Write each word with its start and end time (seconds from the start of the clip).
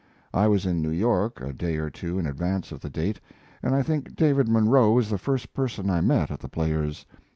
I 0.33 0.47
was 0.47 0.65
in 0.65 0.81
New 0.81 0.89
York 0.89 1.41
a 1.41 1.53
day 1.53 1.75
or 1.77 1.91
two 1.91 2.17
in 2.17 2.25
advance 2.25 2.71
of 2.71 2.79
the 2.79 2.89
date, 2.89 3.19
and 3.61 3.75
I 3.75 3.83
think 3.83 4.15
David 4.15 4.47
Munro 4.49 4.93
was 4.93 5.11
the 5.11 5.19
first 5.19 5.53
person 5.53 5.91
I 5.91 6.01
met 6.01 6.31
at 6.31 6.39
The 6.39 6.49
Players. 6.49 7.05